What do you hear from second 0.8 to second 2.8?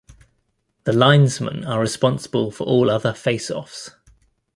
The linesmen are responsible for